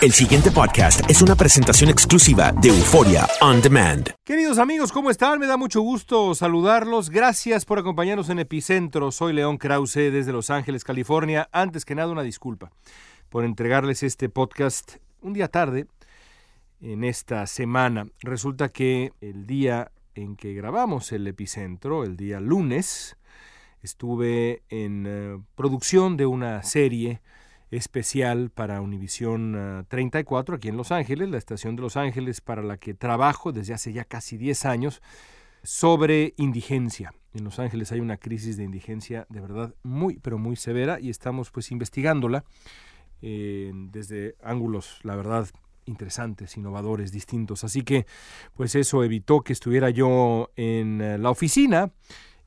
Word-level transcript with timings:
El 0.00 0.12
siguiente 0.12 0.50
podcast 0.50 1.02
es 1.10 1.20
una 1.20 1.34
presentación 1.34 1.90
exclusiva 1.90 2.52
de 2.52 2.70
Euforia 2.70 3.28
On 3.42 3.60
Demand. 3.60 4.08
Queridos 4.24 4.56
amigos, 4.56 4.92
¿cómo 4.92 5.10
están? 5.10 5.38
Me 5.38 5.46
da 5.46 5.58
mucho 5.58 5.82
gusto 5.82 6.34
saludarlos. 6.34 7.10
Gracias 7.10 7.66
por 7.66 7.78
acompañarnos 7.78 8.30
en 8.30 8.38
Epicentro. 8.38 9.12
Soy 9.12 9.34
León 9.34 9.58
Krause 9.58 10.10
desde 10.10 10.32
Los 10.32 10.48
Ángeles, 10.48 10.84
California. 10.84 11.50
Antes 11.52 11.84
que 11.84 11.94
nada, 11.94 12.10
una 12.10 12.22
disculpa 12.22 12.72
por 13.28 13.44
entregarles 13.44 14.02
este 14.02 14.30
podcast 14.30 14.96
un 15.20 15.34
día 15.34 15.48
tarde 15.48 15.86
en 16.80 17.04
esta 17.04 17.46
semana. 17.46 18.06
Resulta 18.20 18.70
que 18.70 19.12
el 19.20 19.46
día 19.46 19.92
en 20.14 20.36
que 20.36 20.54
grabamos 20.54 21.12
el 21.12 21.26
Epicentro, 21.26 22.04
el 22.04 22.16
día 22.16 22.40
lunes, 22.40 23.18
estuve 23.82 24.62
en 24.70 25.04
eh, 25.06 25.38
producción 25.56 26.16
de 26.16 26.24
una 26.24 26.62
serie 26.62 27.20
especial 27.70 28.50
para 28.50 28.80
Univisión 28.80 29.86
34 29.88 30.56
aquí 30.56 30.68
en 30.68 30.76
Los 30.76 30.92
Ángeles, 30.92 31.28
la 31.30 31.38
estación 31.38 31.76
de 31.76 31.82
Los 31.82 31.96
Ángeles 31.96 32.40
para 32.40 32.62
la 32.62 32.76
que 32.76 32.94
trabajo 32.94 33.52
desde 33.52 33.74
hace 33.74 33.92
ya 33.92 34.04
casi 34.04 34.36
10 34.36 34.64
años, 34.64 35.02
sobre 35.62 36.34
indigencia. 36.36 37.12
En 37.34 37.44
Los 37.44 37.58
Ángeles 37.58 37.92
hay 37.92 38.00
una 38.00 38.16
crisis 38.16 38.56
de 38.56 38.64
indigencia 38.64 39.26
de 39.28 39.40
verdad 39.40 39.74
muy, 39.82 40.18
pero 40.18 40.38
muy 40.38 40.56
severa 40.56 40.98
y 41.00 41.10
estamos 41.10 41.50
pues 41.50 41.70
investigándola 41.70 42.44
desde 43.20 44.34
ángulos, 44.42 44.98
la 45.02 45.14
verdad, 45.14 45.46
interesantes, 45.84 46.56
innovadores, 46.56 47.12
distintos. 47.12 47.64
Así 47.64 47.82
que 47.82 48.06
pues 48.54 48.74
eso 48.74 49.04
evitó 49.04 49.42
que 49.42 49.52
estuviera 49.52 49.90
yo 49.90 50.50
en 50.56 51.00
eh, 51.00 51.18
la 51.18 51.30
oficina 51.30 51.92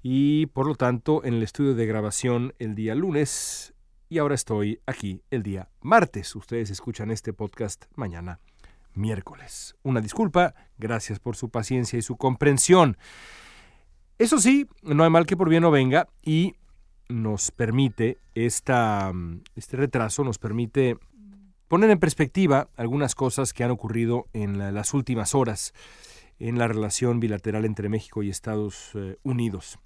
y 0.02 0.48
por 0.48 0.68
lo 0.68 0.76
tanto 0.76 1.24
en 1.24 1.36
el 1.36 1.44
estudio 1.44 1.76
de 1.76 1.86
grabación 1.86 2.54
el 2.60 2.76
día 2.76 2.96
lunes 2.96 3.73
y 4.14 4.20
ahora 4.20 4.36
estoy 4.36 4.80
aquí 4.86 5.24
el 5.32 5.42
día 5.42 5.70
martes. 5.82 6.36
Ustedes 6.36 6.70
escuchan 6.70 7.10
este 7.10 7.34
podcast 7.34 7.86
mañana 7.96 8.40
miércoles. 8.94 9.76
Una 9.82 10.02
disculpa, 10.02 10.54
gracias 10.78 11.18
por 11.20 11.36
su 11.36 11.50
paciencia 11.50 11.98
y 11.98 12.04
su 12.04 12.16
comprensión. 12.16 12.96
Eso 14.20 14.38
sí, 14.38 14.68
no 14.84 15.04
hay 15.04 15.10
mal 15.10 15.26
que 15.26 15.36
por 15.36 15.50
bien 15.50 15.64
no 15.64 15.72
venga 15.72 16.08
y 16.22 16.54
nos 17.10 17.50
permite 17.50 18.20
esta, 18.36 19.12
este 19.56 19.78
retraso, 19.78 20.24
nos 20.24 20.38
permite 20.38 20.96
poner 21.68 21.90
en 21.90 22.00
perspectiva 22.00 22.70
algunas 22.78 23.16
cosas 23.16 23.52
que 23.52 23.64
han 23.64 23.72
ocurrido 23.72 24.28
en 24.34 24.60
las 24.76 24.94
últimas 24.94 25.34
horas 25.34 25.74
en 26.38 26.60
la 26.60 26.68
relación 26.68 27.20
bilateral 27.20 27.66
entre 27.66 27.90
México 27.90 28.22
y 28.22 28.30
Estados 28.30 28.92
eh, 28.94 29.18
Unidos 29.24 29.80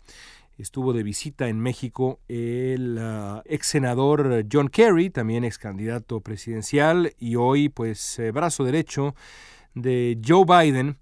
estuvo 0.57 0.93
de 0.93 1.03
visita 1.03 1.47
en 1.47 1.59
México 1.59 2.19
el 2.27 2.97
uh, 2.97 3.41
ex 3.45 3.67
senador 3.67 4.45
John 4.51 4.69
Kerry, 4.69 5.09
también 5.09 5.43
ex 5.43 5.57
candidato 5.57 6.21
presidencial 6.21 7.13
y 7.19 7.35
hoy 7.35 7.69
pues 7.69 8.19
eh, 8.19 8.31
brazo 8.31 8.63
derecho 8.63 9.15
de 9.75 10.19
Joe 10.25 10.45
Biden 10.45 10.97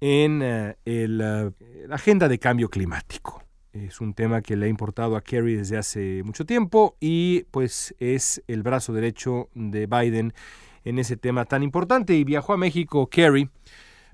en 0.00 0.42
el, 0.84 1.20
uh, 1.20 1.88
la 1.88 1.94
agenda 1.94 2.28
de 2.28 2.38
cambio 2.38 2.68
climático. 2.68 3.42
Es 3.72 4.00
un 4.00 4.14
tema 4.14 4.42
que 4.42 4.56
le 4.56 4.66
ha 4.66 4.68
importado 4.68 5.16
a 5.16 5.22
Kerry 5.22 5.54
desde 5.54 5.76
hace 5.76 6.22
mucho 6.24 6.44
tiempo 6.44 6.96
y 7.00 7.44
pues 7.50 7.94
es 7.98 8.42
el 8.48 8.62
brazo 8.62 8.92
derecho 8.92 9.48
de 9.54 9.86
Biden 9.86 10.32
en 10.84 10.98
ese 10.98 11.16
tema 11.16 11.44
tan 11.44 11.62
importante 11.62 12.14
y 12.14 12.24
viajó 12.24 12.54
a 12.54 12.56
México 12.56 13.08
Kerry 13.08 13.50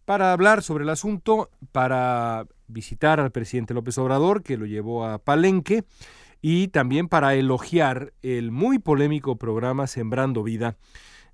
para 0.04 0.32
hablar 0.32 0.62
sobre 0.62 0.84
el 0.84 0.90
asunto, 0.90 1.50
para 1.72 2.46
visitar 2.68 3.20
al 3.20 3.30
presidente 3.30 3.74
López 3.74 3.98
Obrador, 3.98 4.42
que 4.42 4.56
lo 4.56 4.66
llevó 4.66 5.04
a 5.04 5.18
Palenque, 5.18 5.84
y 6.40 6.68
también 6.68 7.08
para 7.08 7.34
elogiar 7.34 8.12
el 8.22 8.50
muy 8.50 8.78
polémico 8.78 9.36
programa 9.36 9.86
Sembrando 9.86 10.42
Vida 10.42 10.76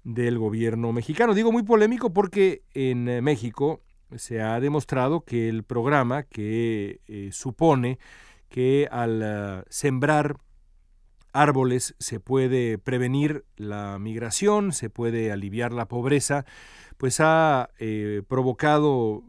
del 0.05 0.39
gobierno 0.39 0.93
mexicano. 0.93 1.35
Digo 1.35 1.53
muy 1.53 1.63
polémico 1.63 2.13
porque 2.13 2.63
en 2.75 3.09
eh, 3.09 3.21
México 3.21 3.83
se 4.17 4.41
ha 4.41 4.61
demostrado 4.61 5.23
que 5.23 5.49
el 5.49 5.63
programa 5.63 6.23
que 6.25 7.01
eh, 7.07 7.31
supone 7.33 7.99
que 8.49 8.89
al 8.91 9.63
uh, 9.63 9.65
sembrar 9.69 10.37
árboles 11.33 11.95
se 11.99 12.19
puede 12.19 12.79
prevenir 12.79 13.45
la 13.57 13.99
migración, 13.99 14.73
se 14.73 14.91
puede 14.91 15.31
aliviar 15.31 15.73
la 15.73 15.87
pobreza, 15.87 16.45
pues 16.97 17.21
ha 17.21 17.71
eh, 17.79 18.23
provocado 18.27 19.23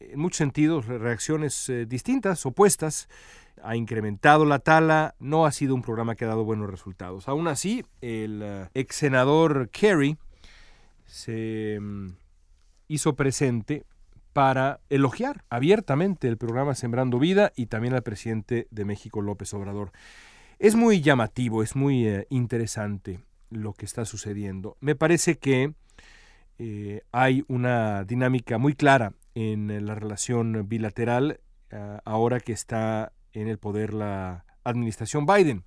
en 0.00 0.18
muchos 0.18 0.38
sentidos 0.38 0.86
reacciones 0.86 1.68
eh, 1.68 1.86
distintas, 1.86 2.44
opuestas, 2.46 3.08
ha 3.62 3.76
incrementado 3.76 4.44
la 4.44 4.60
tala, 4.60 5.14
no 5.18 5.46
ha 5.46 5.52
sido 5.52 5.74
un 5.74 5.82
programa 5.82 6.14
que 6.14 6.24
ha 6.24 6.28
dado 6.28 6.44
buenos 6.44 6.70
resultados. 6.70 7.28
Aún 7.28 7.48
así, 7.48 7.84
el 8.00 8.42
uh, 8.42 8.68
ex 8.74 8.96
senador 8.96 9.68
Kerry 9.70 10.16
se 11.06 11.78
um, 11.80 12.14
hizo 12.86 13.16
presente 13.16 13.84
para 14.32 14.80
elogiar 14.90 15.44
abiertamente 15.50 16.28
el 16.28 16.36
programa 16.36 16.74
Sembrando 16.74 17.18
Vida 17.18 17.52
y 17.56 17.66
también 17.66 17.94
al 17.94 18.02
presidente 18.02 18.68
de 18.70 18.84
México, 18.84 19.20
López 19.20 19.52
Obrador. 19.54 19.90
Es 20.60 20.76
muy 20.76 21.00
llamativo, 21.00 21.62
es 21.62 21.74
muy 21.74 22.08
uh, 22.08 22.24
interesante 22.30 23.20
lo 23.50 23.72
que 23.72 23.86
está 23.86 24.04
sucediendo. 24.04 24.76
Me 24.80 24.94
parece 24.94 25.38
que 25.38 25.72
eh, 26.58 27.02
hay 27.12 27.44
una 27.46 28.04
dinámica 28.04 28.58
muy 28.58 28.74
clara 28.74 29.12
en 29.38 29.86
la 29.86 29.94
relación 29.94 30.68
bilateral 30.68 31.40
uh, 31.72 31.98
ahora 32.04 32.40
que 32.40 32.52
está 32.52 33.12
en 33.32 33.46
el 33.46 33.58
poder 33.58 33.94
la 33.94 34.44
administración 34.64 35.26
Biden. 35.26 35.64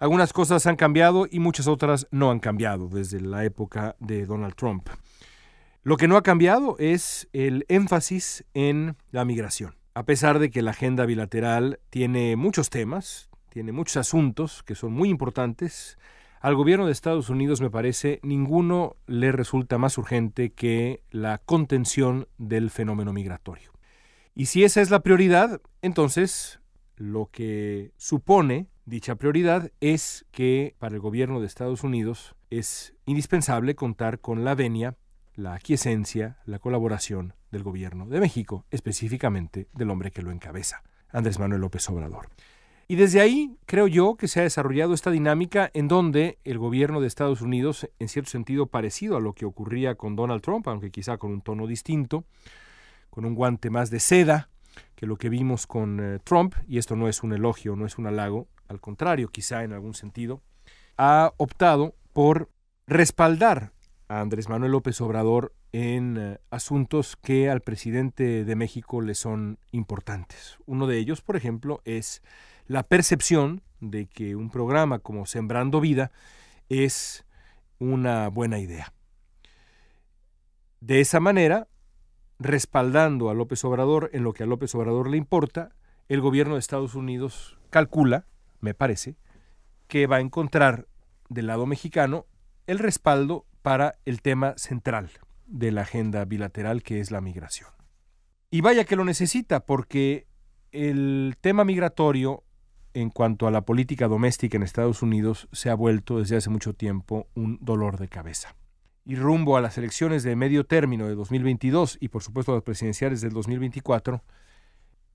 Algunas 0.00 0.32
cosas 0.32 0.66
han 0.66 0.74
cambiado 0.74 1.28
y 1.30 1.38
muchas 1.38 1.68
otras 1.68 2.08
no 2.10 2.32
han 2.32 2.40
cambiado 2.40 2.88
desde 2.88 3.20
la 3.20 3.44
época 3.44 3.94
de 4.00 4.26
Donald 4.26 4.56
Trump. 4.56 4.88
Lo 5.84 5.96
que 5.96 6.08
no 6.08 6.16
ha 6.16 6.24
cambiado 6.24 6.76
es 6.80 7.28
el 7.32 7.66
énfasis 7.68 8.44
en 8.52 8.96
la 9.12 9.24
migración. 9.24 9.76
A 9.94 10.04
pesar 10.04 10.40
de 10.40 10.50
que 10.50 10.62
la 10.62 10.72
agenda 10.72 11.06
bilateral 11.06 11.78
tiene 11.90 12.34
muchos 12.34 12.68
temas, 12.68 13.30
tiene 13.48 13.70
muchos 13.70 13.96
asuntos 13.96 14.64
que 14.64 14.74
son 14.74 14.92
muy 14.92 15.08
importantes, 15.08 15.98
al 16.42 16.56
gobierno 16.56 16.86
de 16.86 16.92
Estados 16.92 17.30
Unidos, 17.30 17.60
me 17.60 17.70
parece, 17.70 18.18
ninguno 18.24 18.96
le 19.06 19.30
resulta 19.30 19.78
más 19.78 19.96
urgente 19.96 20.50
que 20.50 21.04
la 21.12 21.38
contención 21.38 22.26
del 22.36 22.70
fenómeno 22.70 23.12
migratorio. 23.12 23.70
Y 24.34 24.46
si 24.46 24.64
esa 24.64 24.80
es 24.80 24.90
la 24.90 25.04
prioridad, 25.04 25.60
entonces 25.82 26.58
lo 26.96 27.30
que 27.30 27.92
supone 27.96 28.66
dicha 28.86 29.14
prioridad 29.14 29.70
es 29.80 30.26
que 30.32 30.74
para 30.80 30.96
el 30.96 31.00
gobierno 31.00 31.40
de 31.40 31.46
Estados 31.46 31.84
Unidos 31.84 32.34
es 32.50 32.92
indispensable 33.06 33.76
contar 33.76 34.18
con 34.18 34.44
la 34.44 34.56
venia, 34.56 34.96
la 35.36 35.54
aquiescencia, 35.54 36.38
la 36.44 36.58
colaboración 36.58 37.34
del 37.52 37.62
gobierno 37.62 38.06
de 38.06 38.18
México, 38.18 38.66
específicamente 38.72 39.68
del 39.74 39.90
hombre 39.90 40.10
que 40.10 40.22
lo 40.22 40.32
encabeza, 40.32 40.82
Andrés 41.08 41.38
Manuel 41.38 41.60
López 41.60 41.88
Obrador. 41.88 42.30
Y 42.88 42.96
desde 42.96 43.20
ahí 43.20 43.56
creo 43.66 43.86
yo 43.86 44.16
que 44.16 44.28
se 44.28 44.40
ha 44.40 44.42
desarrollado 44.42 44.94
esta 44.94 45.10
dinámica 45.10 45.70
en 45.74 45.88
donde 45.88 46.38
el 46.44 46.58
gobierno 46.58 47.00
de 47.00 47.06
Estados 47.06 47.40
Unidos, 47.40 47.88
en 47.98 48.08
cierto 48.08 48.30
sentido 48.30 48.66
parecido 48.66 49.16
a 49.16 49.20
lo 49.20 49.32
que 49.32 49.44
ocurría 49.44 49.94
con 49.94 50.16
Donald 50.16 50.42
Trump, 50.42 50.68
aunque 50.68 50.90
quizá 50.90 51.16
con 51.18 51.32
un 51.32 51.40
tono 51.40 51.66
distinto, 51.66 52.24
con 53.10 53.24
un 53.24 53.34
guante 53.34 53.70
más 53.70 53.90
de 53.90 54.00
seda 54.00 54.48
que 54.94 55.06
lo 55.06 55.16
que 55.16 55.28
vimos 55.28 55.66
con 55.66 56.00
eh, 56.00 56.18
Trump, 56.24 56.54
y 56.66 56.78
esto 56.78 56.96
no 56.96 57.08
es 57.08 57.22
un 57.22 57.32
elogio, 57.32 57.76
no 57.76 57.86
es 57.86 57.98
un 57.98 58.06
halago, 58.06 58.48
al 58.68 58.80
contrario, 58.80 59.28
quizá 59.28 59.64
en 59.64 59.72
algún 59.72 59.94
sentido, 59.94 60.40
ha 60.96 61.32
optado 61.36 61.94
por 62.12 62.50
respaldar 62.86 63.72
a 64.08 64.20
Andrés 64.20 64.48
Manuel 64.48 64.72
López 64.72 65.00
Obrador 65.00 65.52
en 65.72 66.16
eh, 66.18 66.38
asuntos 66.50 67.16
que 67.16 67.50
al 67.50 67.62
presidente 67.62 68.44
de 68.44 68.56
México 68.56 69.00
le 69.00 69.14
son 69.14 69.58
importantes. 69.72 70.58
Uno 70.66 70.86
de 70.86 70.98
ellos, 70.98 71.22
por 71.22 71.36
ejemplo, 71.36 71.80
es 71.84 72.22
la 72.66 72.82
percepción 72.82 73.62
de 73.80 74.06
que 74.06 74.36
un 74.36 74.50
programa 74.50 75.00
como 75.00 75.26
Sembrando 75.26 75.80
Vida 75.80 76.12
es 76.68 77.24
una 77.78 78.28
buena 78.28 78.58
idea. 78.58 78.92
De 80.80 81.00
esa 81.00 81.20
manera, 81.20 81.68
respaldando 82.38 83.30
a 83.30 83.34
López 83.34 83.64
Obrador 83.64 84.10
en 84.12 84.24
lo 84.24 84.32
que 84.32 84.44
a 84.44 84.46
López 84.46 84.74
Obrador 84.74 85.08
le 85.10 85.16
importa, 85.16 85.70
el 86.08 86.20
gobierno 86.20 86.54
de 86.54 86.60
Estados 86.60 86.94
Unidos 86.94 87.58
calcula, 87.70 88.26
me 88.60 88.74
parece, 88.74 89.16
que 89.88 90.06
va 90.06 90.16
a 90.16 90.20
encontrar 90.20 90.86
del 91.28 91.46
lado 91.46 91.66
mexicano 91.66 92.26
el 92.66 92.78
respaldo 92.78 93.46
para 93.62 93.98
el 94.04 94.22
tema 94.22 94.54
central 94.56 95.10
de 95.46 95.70
la 95.72 95.82
agenda 95.82 96.24
bilateral 96.24 96.82
que 96.82 97.00
es 97.00 97.10
la 97.10 97.20
migración. 97.20 97.70
Y 98.50 98.60
vaya 98.60 98.84
que 98.84 98.96
lo 98.96 99.04
necesita 99.04 99.64
porque 99.64 100.26
el 100.72 101.36
tema 101.40 101.64
migratorio 101.64 102.44
en 102.94 103.10
cuanto 103.10 103.46
a 103.46 103.50
la 103.50 103.62
política 103.62 104.08
doméstica 104.08 104.56
en 104.56 104.62
Estados 104.62 105.02
Unidos 105.02 105.48
se 105.52 105.70
ha 105.70 105.74
vuelto 105.74 106.18
desde 106.18 106.36
hace 106.36 106.50
mucho 106.50 106.74
tiempo 106.74 107.28
un 107.34 107.58
dolor 107.60 107.98
de 107.98 108.08
cabeza. 108.08 108.54
Y 109.04 109.16
rumbo 109.16 109.56
a 109.56 109.60
las 109.60 109.78
elecciones 109.78 110.22
de 110.22 110.36
medio 110.36 110.64
término 110.64 111.08
de 111.08 111.14
2022 111.14 111.98
y 112.00 112.08
por 112.08 112.22
supuesto 112.22 112.52
a 112.52 112.56
las 112.56 112.64
presidenciales 112.64 113.20
del 113.20 113.32
2024, 113.32 114.22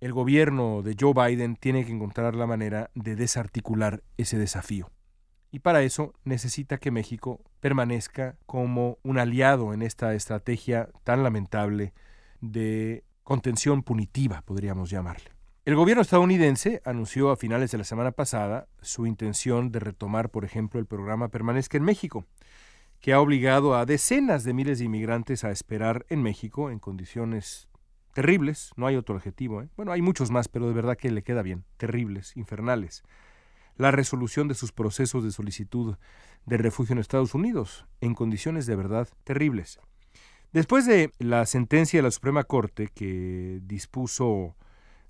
el 0.02 0.14
gobierno 0.14 0.82
de 0.84 0.96
Joe 1.00 1.14
Biden 1.14 1.56
tiene 1.56 1.86
que 1.86 1.92
encontrar 1.92 2.36
la 2.36 2.46
manera 2.46 2.92
de 2.96 3.16
desarticular 3.16 4.04
ese 4.18 4.38
desafío. 4.38 4.92
Y 5.52 5.60
para 5.60 5.82
eso 5.82 6.14
necesita 6.24 6.78
que 6.78 6.92
México 6.92 7.42
permanezca 7.62 8.36
como 8.46 9.00
un 9.04 9.18
aliado 9.18 9.74
en 9.74 9.82
esta 9.82 10.14
estrategia 10.14 10.90
tan 11.04 11.24
lamentable 11.24 11.94
de 12.42 13.06
contención 13.24 13.82
punitiva, 13.84 14.42
podríamos 14.42 14.90
llamarle. 14.90 15.37
El 15.68 15.76
gobierno 15.76 16.02
estadounidense 16.02 16.82
anunció 16.86 17.30
a 17.30 17.36
finales 17.36 17.72
de 17.72 17.78
la 17.78 17.84
semana 17.84 18.14
pasada 18.14 18.70
su 18.82 19.06
intención 19.06 19.70
de 19.70 19.82
retomar, 19.82 20.30
por 20.30 20.46
ejemplo, 20.46 20.80
el 20.80 20.86
programa 20.86 21.28
Permanezca 21.28 21.76
en 21.76 21.84
México, 21.84 22.26
que 23.02 23.12
ha 23.12 23.20
obligado 23.20 23.76
a 23.76 23.86
decenas 23.86 24.46
de 24.46 24.54
miles 24.54 24.80
de 24.80 24.86
inmigrantes 24.86 25.44
a 25.44 25.52
esperar 25.52 26.06
en 26.08 26.24
México 26.24 26.72
en 26.72 26.80
condiciones 26.80 27.68
terribles, 28.14 28.72
no 28.78 28.88
hay 28.88 28.96
otro 28.96 29.18
adjetivo, 29.18 29.62
¿eh? 29.62 29.68
bueno, 29.76 29.92
hay 29.92 30.02
muchos 30.02 30.32
más, 30.32 30.48
pero 30.48 30.70
de 30.70 30.74
verdad 30.74 30.96
que 30.96 31.12
le 31.12 31.22
queda 31.22 31.42
bien, 31.42 31.66
terribles, 31.76 32.38
infernales, 32.38 33.04
la 33.76 33.92
resolución 33.92 34.48
de 34.48 34.56
sus 34.56 34.72
procesos 34.72 35.26
de 35.26 35.32
solicitud 35.32 35.98
de 36.46 36.58
refugio 36.58 36.94
en 36.94 37.00
Estados 37.00 37.36
Unidos, 37.36 37.86
en 38.00 38.16
condiciones 38.16 38.68
de 38.68 38.76
verdad 38.78 39.10
terribles. 39.26 39.82
Después 40.54 40.86
de 40.86 41.12
la 41.20 41.46
sentencia 41.46 42.00
de 42.00 42.04
la 42.04 42.12
Suprema 42.12 42.46
Corte 42.46 42.88
que 42.88 43.60
dispuso 43.64 44.56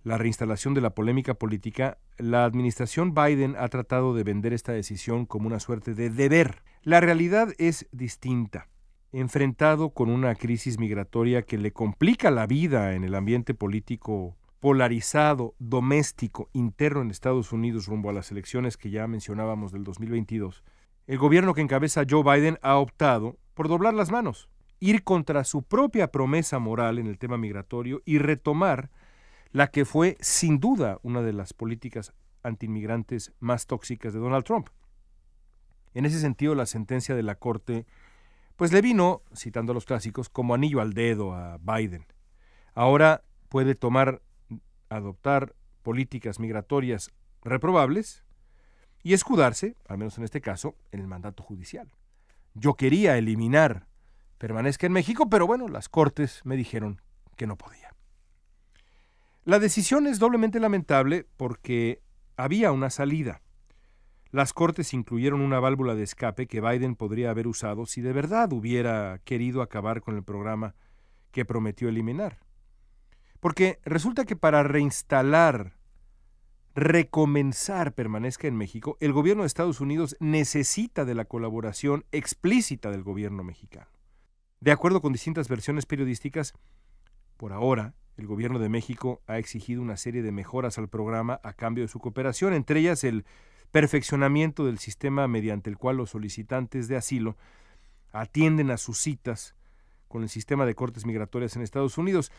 la 0.08 0.18
reinstalación 0.18 0.74
de 0.74 0.80
la 0.80 0.92
polémica 0.92 1.34
política, 1.34 1.98
la 2.18 2.46
administración 2.46 3.14
Biden 3.14 3.56
ha 3.60 3.68
tratado 3.68 4.16
de 4.16 4.24
vender 4.24 4.54
esta 4.54 4.72
decisión 4.72 5.26
como 5.26 5.48
una 5.48 5.60
suerte 5.60 5.94
de 5.94 6.10
deber. 6.10 6.64
La 6.82 7.02
realidad 7.02 7.50
es 7.58 7.90
distinta. 7.92 8.70
Enfrentado 9.12 9.90
con 9.90 10.10
una 10.10 10.34
crisis 10.36 10.80
migratoria 10.80 11.42
que 11.42 11.58
le 11.58 11.74
complica 11.74 12.32
la 12.32 12.48
vida 12.48 12.94
en 12.94 13.04
el 13.04 13.16
ambiente 13.16 13.54
político 13.54 14.38
polarizado, 14.62 15.56
doméstico, 15.60 16.50
interno 16.54 17.02
en 17.02 17.12
Estados 17.12 17.52
Unidos 17.52 17.86
rumbo 17.88 18.10
a 18.10 18.14
las 18.14 18.32
elecciones 18.32 18.78
que 18.78 18.90
ya 18.90 19.08
mencionábamos 19.08 19.74
del 19.74 19.84
2022, 19.84 20.64
el 21.06 21.18
gobierno 21.18 21.54
que 21.54 21.62
encabeza 21.62 22.06
Joe 22.10 22.24
Biden 22.24 22.58
ha 22.62 22.78
optado 22.78 23.38
por 23.54 23.68
doblar 23.68 23.94
las 23.94 24.10
manos, 24.10 24.48
ir 24.80 25.04
contra 25.04 25.44
su 25.44 25.64
propia 25.64 26.14
promesa 26.14 26.60
moral 26.60 26.98
en 26.98 27.08
el 27.08 27.18
tema 27.18 27.38
migratorio 27.38 28.02
y 28.06 28.20
retomar 28.20 28.90
la 29.52 29.68
que 29.68 29.86
fue 29.86 30.18
sin 30.20 30.60
duda 30.60 31.00
una 31.04 31.22
de 31.22 31.34
las 31.34 31.54
políticas 31.54 32.14
antiinmigrantes 32.44 33.34
más 33.40 33.68
tóxicas 33.68 34.14
de 34.14 34.20
Donald 34.20 34.46
Trump. 34.46 34.70
En 35.94 36.06
ese 36.06 36.20
sentido, 36.20 36.56
la 36.56 36.66
sentencia 36.66 37.16
de 37.16 37.24
la 37.24 37.36
Corte 37.36 37.86
pues 38.58 38.74
le 38.74 38.82
vino, 38.82 39.22
citando 39.36 39.72
a 39.72 39.76
los 39.76 39.86
clásicos, 39.86 40.30
como 40.30 40.56
anillo 40.56 40.82
al 40.82 40.94
dedo 40.94 41.34
a 41.34 41.60
Biden. 41.60 42.06
Ahora 42.74 43.24
puede 43.50 43.76
tomar, 43.76 44.22
adoptar 44.90 45.56
políticas 45.84 46.40
migratorias 46.40 47.12
reprobables 47.44 48.24
y 49.04 49.14
escudarse, 49.14 49.76
al 49.88 50.00
menos 50.00 50.18
en 50.18 50.24
este 50.24 50.42
caso, 50.42 50.76
en 50.92 51.00
el 51.00 51.08
mandato 51.08 51.44
judicial. 51.44 51.92
Yo 52.56 52.74
quería 52.74 53.18
eliminar 53.18 53.88
permanezca 54.40 54.88
en 54.88 54.94
México, 54.94 55.30
pero 55.30 55.48
bueno, 55.48 55.68
las 55.68 55.88
cortes 55.88 56.42
me 56.44 56.56
dijeron 56.56 57.02
que 57.36 57.48
no 57.48 57.58
podía. 57.58 57.87
La 59.48 59.60
decisión 59.60 60.08
es 60.08 60.20
doblemente 60.20 60.60
lamentable 60.60 61.26
porque 61.38 62.02
había 62.36 62.74
una 62.74 62.90
salida. 62.90 63.42
Las 64.30 64.52
Cortes 64.52 64.94
incluyeron 64.94 65.40
una 65.40 65.62
válvula 65.62 65.96
de 65.96 66.04
escape 66.04 66.48
que 66.48 66.60
Biden 66.60 66.98
podría 66.98 67.30
haber 67.30 67.48
usado 67.48 67.86
si 67.86 68.02
de 68.02 68.12
verdad 68.12 68.52
hubiera 68.52 69.22
querido 69.24 69.62
acabar 69.62 70.02
con 70.02 70.18
el 70.18 70.24
programa 70.26 70.76
que 71.32 71.46
prometió 71.46 71.88
eliminar. 71.88 72.40
Porque 73.40 73.80
resulta 73.86 74.26
que 74.26 74.36
para 74.36 74.64
reinstalar, 74.64 75.78
recomenzar 76.76 77.94
permanezca 77.94 78.50
en 78.50 78.58
México, 78.58 78.98
el 79.00 79.14
gobierno 79.14 79.44
de 79.44 79.48
Estados 79.48 79.80
Unidos 79.80 80.18
necesita 80.20 81.06
de 81.06 81.16
la 81.16 81.24
colaboración 81.24 82.04
explícita 82.12 82.92
del 82.92 83.04
gobierno 83.04 83.46
mexicano. 83.46 83.88
De 84.60 84.74
acuerdo 84.74 85.00
con 85.00 85.14
distintas 85.14 85.48
versiones 85.48 85.86
periodísticas, 85.86 86.54
por 87.38 87.54
ahora, 87.54 87.94
el 88.18 88.26
gobierno 88.26 88.60
de 88.60 88.70
México 88.70 89.22
ha 89.28 89.38
exigido 89.38 89.82
una 89.82 89.96
serie 89.96 90.24
de 90.24 90.32
mejoras 90.32 90.78
al 90.78 90.90
programa 90.90 91.40
a 91.44 91.54
cambio 91.54 91.84
de 91.84 91.88
su 91.88 92.00
cooperación, 92.00 92.54
entre 92.54 92.80
ellas 92.80 93.04
el 93.04 93.26
perfeccionamiento 93.72 94.66
del 94.66 94.80
sistema 94.80 95.28
mediante 95.28 95.70
el 95.70 95.78
cual 95.78 95.98
los 95.98 96.12
solicitantes 96.12 96.88
de 96.88 96.98
asilo 96.98 97.38
atienden 98.12 98.72
a 98.72 98.78
sus 98.78 98.98
citas 99.00 99.56
con 100.08 100.24
el 100.24 100.30
sistema 100.30 100.66
de 100.66 100.74
cortes 100.74 101.06
migratorias 101.06 101.56
en 101.56 101.62
Estados 101.62 101.98
Unidos. 101.98 102.32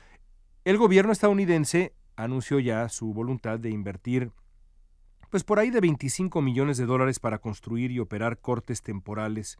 El 0.65 0.79
gobierno 0.79 1.13
estadounidense 1.13 1.95
anunció 2.17 2.59
ya 2.59 2.89
su 2.89 3.13
voluntad 3.15 3.59
de 3.61 3.71
invertir 3.71 4.33
pues 5.31 5.45
por 5.45 5.59
ahí 5.59 5.71
de 5.71 5.81
25 5.81 6.41
millones 6.41 6.79
de 6.79 6.87
dólares 6.87 7.21
para 7.21 7.39
construir 7.39 7.91
y 7.91 8.01
operar 8.01 8.39
cortes 8.41 8.83
temporales 8.83 9.59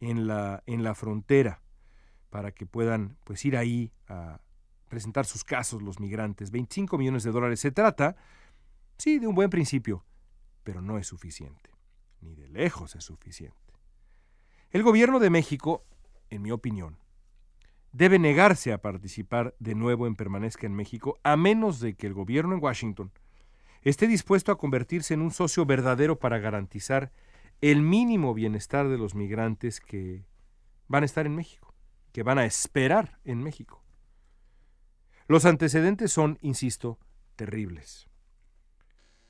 en 0.00 0.26
la, 0.26 0.62
en 0.66 0.82
la 0.82 0.94
frontera 0.94 1.62
para 2.30 2.50
que 2.50 2.66
puedan 2.66 3.16
pues 3.24 3.44
ir 3.44 3.56
ahí 3.56 3.92
a 4.08 4.40
presentar 4.88 5.26
sus 5.26 5.44
casos 5.44 5.82
los 5.82 6.00
migrantes. 6.00 6.50
25 6.50 6.98
millones 6.98 7.22
de 7.22 7.30
dólares. 7.30 7.60
Se 7.60 7.70
trata, 7.70 8.16
sí, 8.96 9.18
de 9.18 9.26
un 9.26 9.34
buen 9.34 9.50
principio, 9.50 10.04
pero 10.64 10.80
no 10.82 10.98
es 10.98 11.06
suficiente. 11.06 11.70
Ni 12.20 12.34
de 12.34 12.48
lejos 12.48 12.96
es 12.96 13.04
suficiente. 13.04 13.56
El 14.70 14.82
gobierno 14.82 15.18
de 15.18 15.30
México, 15.30 15.84
en 16.30 16.42
mi 16.42 16.50
opinión, 16.50 16.98
debe 17.92 18.18
negarse 18.18 18.72
a 18.72 18.82
participar 18.82 19.54
de 19.58 19.74
nuevo 19.74 20.06
en 20.06 20.14
Permanezca 20.14 20.66
en 20.66 20.74
México 20.74 21.18
a 21.22 21.36
menos 21.36 21.80
de 21.80 21.94
que 21.94 22.06
el 22.06 22.14
gobierno 22.14 22.54
en 22.54 22.62
Washington 22.62 23.12
esté 23.82 24.06
dispuesto 24.06 24.52
a 24.52 24.58
convertirse 24.58 25.14
en 25.14 25.22
un 25.22 25.30
socio 25.30 25.64
verdadero 25.64 26.18
para 26.18 26.38
garantizar 26.38 27.12
el 27.60 27.82
mínimo 27.82 28.34
bienestar 28.34 28.88
de 28.88 28.98
los 28.98 29.14
migrantes 29.14 29.80
que 29.80 30.24
van 30.86 31.02
a 31.02 31.06
estar 31.06 31.26
en 31.26 31.34
México, 31.34 31.74
que 32.12 32.22
van 32.22 32.38
a 32.38 32.44
esperar 32.44 33.18
en 33.24 33.42
México. 33.42 33.82
Los 35.28 35.44
antecedentes 35.44 36.10
son, 36.10 36.38
insisto, 36.40 36.98
terribles. 37.36 38.08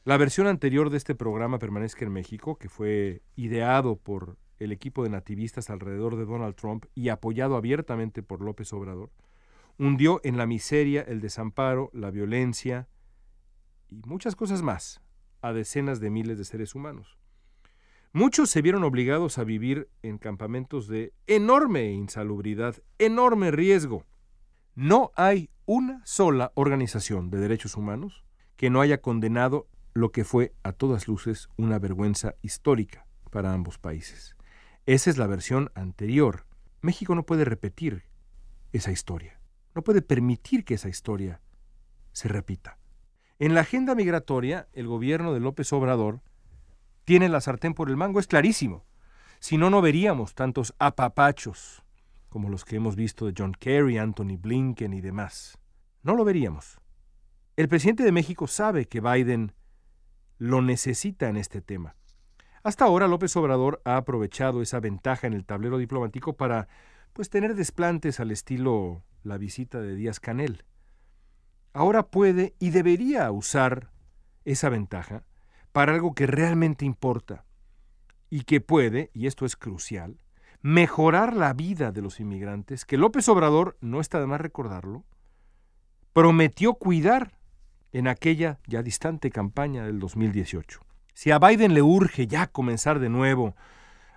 La 0.04 0.16
versión 0.16 0.46
anterior 0.46 0.90
de 0.90 0.96
este 0.96 1.16
programa 1.16 1.58
Permanezca 1.58 2.04
en 2.04 2.12
México, 2.12 2.56
que 2.56 2.68
fue 2.68 3.22
ideado 3.34 3.96
por 3.96 4.38
el 4.60 4.70
equipo 4.70 5.02
de 5.02 5.10
nativistas 5.10 5.70
alrededor 5.70 6.16
de 6.16 6.24
Donald 6.24 6.54
Trump 6.54 6.84
y 6.94 7.08
apoyado 7.08 7.56
abiertamente 7.56 8.22
por 8.22 8.42
López 8.42 8.72
Obrador, 8.72 9.10
hundió 9.76 10.20
en 10.22 10.36
la 10.36 10.46
miseria, 10.46 11.02
el 11.02 11.20
desamparo, 11.20 11.90
la 11.92 12.12
violencia 12.12 12.86
y 13.88 14.00
muchas 14.06 14.36
cosas 14.36 14.62
más 14.62 15.02
a 15.42 15.52
decenas 15.52 15.98
de 15.98 16.10
miles 16.10 16.38
de 16.38 16.44
seres 16.44 16.76
humanos. 16.76 17.18
Muchos 18.12 18.50
se 18.50 18.62
vieron 18.62 18.84
obligados 18.84 19.36
a 19.38 19.44
vivir 19.44 19.90
en 20.02 20.18
campamentos 20.18 20.86
de 20.86 21.12
enorme 21.26 21.90
insalubridad, 21.90 22.76
enorme 23.00 23.50
riesgo. 23.50 24.06
No 24.76 25.10
hay 25.16 25.50
una 25.68 26.00
sola 26.06 26.50
organización 26.54 27.28
de 27.28 27.36
derechos 27.36 27.76
humanos 27.76 28.24
que 28.56 28.70
no 28.70 28.80
haya 28.80 29.02
condenado 29.02 29.68
lo 29.92 30.12
que 30.12 30.24
fue 30.24 30.54
a 30.62 30.72
todas 30.72 31.08
luces 31.08 31.50
una 31.58 31.78
vergüenza 31.78 32.36
histórica 32.40 33.06
para 33.30 33.52
ambos 33.52 33.76
países. 33.76 34.34
Esa 34.86 35.10
es 35.10 35.18
la 35.18 35.26
versión 35.26 35.70
anterior. 35.74 36.46
México 36.80 37.14
no 37.14 37.26
puede 37.26 37.44
repetir 37.44 38.04
esa 38.72 38.92
historia. 38.92 39.42
No 39.74 39.82
puede 39.82 40.00
permitir 40.00 40.64
que 40.64 40.72
esa 40.72 40.88
historia 40.88 41.42
se 42.12 42.28
repita. 42.28 42.78
En 43.38 43.52
la 43.52 43.60
agenda 43.60 43.94
migratoria, 43.94 44.70
el 44.72 44.86
gobierno 44.86 45.34
de 45.34 45.40
López 45.40 45.70
Obrador 45.74 46.22
tiene 47.04 47.28
la 47.28 47.42
sartén 47.42 47.74
por 47.74 47.90
el 47.90 47.98
mango, 47.98 48.20
es 48.20 48.26
clarísimo. 48.26 48.86
Si 49.38 49.58
no, 49.58 49.68
no 49.68 49.82
veríamos 49.82 50.34
tantos 50.34 50.74
apapachos 50.78 51.84
como 52.28 52.48
los 52.48 52.64
que 52.64 52.76
hemos 52.76 52.96
visto 52.96 53.26
de 53.26 53.34
John 53.36 53.52
Kerry, 53.52 53.98
Anthony 53.98 54.36
Blinken 54.38 54.92
y 54.92 55.00
demás. 55.00 55.58
No 56.02 56.14
lo 56.14 56.24
veríamos. 56.24 56.78
El 57.56 57.68
presidente 57.68 58.04
de 58.04 58.12
México 58.12 58.46
sabe 58.46 58.86
que 58.86 59.00
Biden 59.00 59.52
lo 60.38 60.62
necesita 60.62 61.28
en 61.28 61.36
este 61.36 61.60
tema. 61.60 61.96
Hasta 62.62 62.84
ahora 62.84 63.08
López 63.08 63.34
Obrador 63.36 63.80
ha 63.84 63.96
aprovechado 63.96 64.62
esa 64.62 64.80
ventaja 64.80 65.26
en 65.26 65.32
el 65.32 65.44
tablero 65.44 65.78
diplomático 65.78 66.36
para 66.36 66.68
pues 67.12 67.30
tener 67.30 67.54
desplantes 67.54 68.20
al 68.20 68.30
estilo 68.30 69.02
la 69.22 69.38
visita 69.38 69.80
de 69.80 69.94
Díaz 69.94 70.20
Canel. 70.20 70.64
Ahora 71.72 72.10
puede 72.10 72.54
y 72.58 72.70
debería 72.70 73.30
usar 73.30 73.90
esa 74.44 74.68
ventaja 74.68 75.24
para 75.72 75.94
algo 75.94 76.14
que 76.14 76.26
realmente 76.26 76.84
importa 76.84 77.44
y 78.30 78.42
que 78.42 78.60
puede, 78.60 79.10
y 79.14 79.26
esto 79.26 79.46
es 79.46 79.56
crucial, 79.56 80.18
mejorar 80.62 81.34
la 81.34 81.52
vida 81.52 81.92
de 81.92 82.02
los 82.02 82.20
inmigrantes, 82.20 82.84
que 82.84 82.96
López 82.96 83.28
Obrador, 83.28 83.76
no 83.80 84.00
está 84.00 84.20
de 84.20 84.26
más 84.26 84.40
recordarlo, 84.40 85.04
prometió 86.12 86.74
cuidar 86.74 87.38
en 87.92 88.08
aquella 88.08 88.58
ya 88.66 88.82
distante 88.82 89.30
campaña 89.30 89.84
del 89.84 89.98
2018. 89.98 90.80
Si 91.14 91.30
a 91.30 91.38
Biden 91.38 91.74
le 91.74 91.82
urge 91.82 92.26
ya 92.26 92.46
comenzar 92.46 92.98
de 92.98 93.08
nuevo 93.08 93.56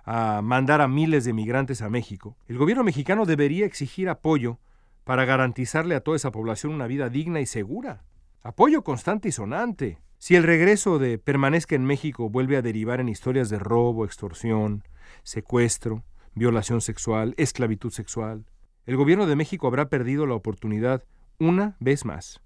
a 0.04 0.40
mandar 0.42 0.80
a 0.80 0.88
miles 0.88 1.24
de 1.24 1.32
migrantes 1.32 1.82
a 1.82 1.90
México, 1.90 2.36
el 2.48 2.58
gobierno 2.58 2.84
mexicano 2.84 3.24
debería 3.24 3.66
exigir 3.66 4.08
apoyo 4.08 4.58
para 5.04 5.24
garantizarle 5.24 5.94
a 5.94 6.00
toda 6.00 6.16
esa 6.16 6.32
población 6.32 6.72
una 6.72 6.86
vida 6.86 7.08
digna 7.08 7.40
y 7.40 7.46
segura. 7.46 8.04
Apoyo 8.42 8.82
constante 8.82 9.28
y 9.28 9.32
sonante. 9.32 9.98
Si 10.18 10.36
el 10.36 10.44
regreso 10.44 10.98
de 10.98 11.18
permanezca 11.18 11.74
en 11.74 11.84
México 11.84 12.30
vuelve 12.30 12.56
a 12.56 12.62
derivar 12.62 13.00
en 13.00 13.08
historias 13.08 13.48
de 13.48 13.58
robo, 13.58 14.04
extorsión, 14.04 14.84
secuestro, 15.24 16.04
violación 16.34 16.80
sexual, 16.80 17.34
esclavitud 17.36 17.90
sexual, 17.90 18.44
el 18.86 18.96
gobierno 18.96 19.26
de 19.26 19.36
México 19.36 19.66
habrá 19.66 19.88
perdido 19.88 20.26
la 20.26 20.34
oportunidad, 20.34 21.04
una 21.38 21.76
vez 21.78 22.04
más, 22.04 22.40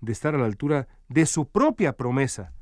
de 0.00 0.12
estar 0.12 0.34
a 0.34 0.38
la 0.38 0.46
altura 0.46 0.88
de 1.08 1.26
su 1.26 1.48
propia 1.48 1.96
promesa 1.96 2.52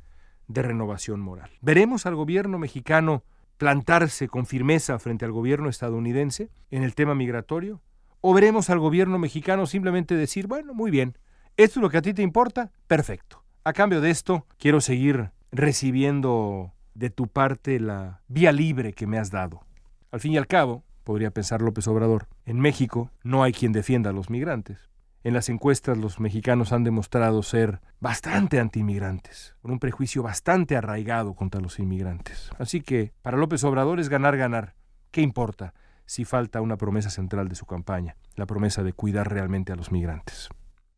de 0.48 0.62
renovación 0.62 1.20
moral. 1.20 1.50
¿Veremos 1.60 2.06
al 2.06 2.14
gobierno 2.14 2.58
mexicano 2.58 3.24
plantarse 3.56 4.28
con 4.28 4.46
firmeza 4.46 4.98
frente 4.98 5.24
al 5.24 5.32
gobierno 5.32 5.68
estadounidense 5.68 6.50
en 6.70 6.82
el 6.82 6.94
tema 6.94 7.14
migratorio? 7.14 7.82
¿O 8.20 8.34
veremos 8.34 8.70
al 8.70 8.78
gobierno 8.78 9.18
mexicano 9.18 9.66
simplemente 9.66 10.14
decir, 10.14 10.46
bueno, 10.46 10.74
muy 10.74 10.90
bien, 10.90 11.16
esto 11.56 11.80
es 11.80 11.82
lo 11.82 11.90
que 11.90 11.98
a 11.98 12.02
ti 12.02 12.14
te 12.14 12.22
importa? 12.22 12.70
Perfecto. 12.86 13.42
A 13.64 13.72
cambio 13.72 14.00
de 14.00 14.10
esto, 14.10 14.46
quiero 14.58 14.80
seguir 14.80 15.30
recibiendo 15.52 16.72
de 16.94 17.10
tu 17.10 17.28
parte 17.28 17.80
la 17.80 18.22
vía 18.28 18.52
libre 18.52 18.92
que 18.92 19.06
me 19.06 19.18
has 19.18 19.30
dado. 19.30 19.64
Al 20.12 20.18
fin 20.18 20.32
y 20.32 20.38
al 20.38 20.48
cabo, 20.48 20.82
podría 21.04 21.30
pensar 21.30 21.62
López 21.62 21.86
Obrador, 21.86 22.26
en 22.44 22.58
México 22.58 23.12
no 23.22 23.44
hay 23.44 23.52
quien 23.52 23.72
defienda 23.72 24.10
a 24.10 24.12
los 24.12 24.28
migrantes. 24.28 24.90
En 25.22 25.34
las 25.34 25.48
encuestas 25.48 25.98
los 25.98 26.18
mexicanos 26.18 26.72
han 26.72 26.82
demostrado 26.82 27.42
ser 27.44 27.80
bastante 28.00 28.58
antiinmigrantes, 28.58 29.54
con 29.62 29.70
un 29.70 29.78
prejuicio 29.78 30.22
bastante 30.22 30.76
arraigado 30.76 31.34
contra 31.34 31.60
los 31.60 31.78
inmigrantes. 31.78 32.50
Así 32.58 32.80
que 32.80 33.12
para 33.22 33.36
López 33.36 33.62
Obrador 33.62 34.00
es 34.00 34.08
ganar, 34.08 34.36
ganar. 34.36 34.74
¿Qué 35.12 35.20
importa 35.20 35.74
si 36.06 36.24
falta 36.24 36.60
una 36.60 36.76
promesa 36.76 37.10
central 37.10 37.48
de 37.48 37.54
su 37.54 37.66
campaña, 37.66 38.16
la 38.34 38.46
promesa 38.46 38.82
de 38.82 38.92
cuidar 38.92 39.30
realmente 39.30 39.72
a 39.72 39.76
los 39.76 39.92
migrantes? 39.92 40.48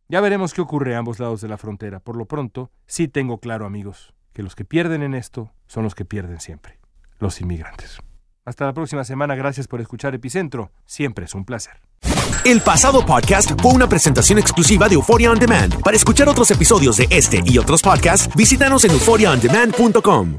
Ya 0.09 0.23
veremos 0.23 0.54
qué 0.54 0.62
ocurre 0.62 0.95
a 0.95 0.99
ambos 0.99 1.19
lados 1.19 1.42
de 1.42 1.49
la 1.49 1.59
frontera. 1.59 2.00
Por 2.00 2.16
lo 2.16 2.26
pronto, 2.26 2.71
sí 2.87 3.09
tengo 3.09 3.40
claro, 3.40 3.66
amigos, 3.66 4.14
que 4.33 4.42
los 4.42 4.54
que 4.54 4.64
pierden 4.64 5.02
en 5.02 5.14
esto 5.14 5.52
son 5.66 5.85
los 5.85 5.95
que 5.95 6.07
pierden 6.07 6.40
siempre, 6.40 6.78
los 7.19 7.40
inmigrantes. 7.40 7.99
Hasta 8.44 8.66
la 8.66 8.72
próxima 8.72 9.04
semana, 9.04 9.34
gracias 9.34 9.68
por 9.68 9.80
escuchar 9.80 10.14
Epicentro. 10.14 10.72
Siempre 10.84 11.26
es 11.26 11.34
un 11.34 11.44
placer. 11.44 11.80
El 12.44 12.61
pasado 12.61 13.06
podcast 13.06 13.52
fue 13.61 13.72
una 13.72 13.88
presentación 13.88 14.38
exclusiva 14.38 14.88
de 14.88 14.96
Euphoria 14.96 15.30
On 15.30 15.38
Demand. 15.38 15.80
Para 15.80 15.96
escuchar 15.96 16.28
otros 16.28 16.50
episodios 16.50 16.96
de 16.96 17.06
este 17.11 17.40
y 17.44 17.58
otros 17.58 17.82
podcasts, 17.82 18.34
visítanos 18.34 18.84
en 18.84 18.90
euphoriaondemand.com. 18.92 20.38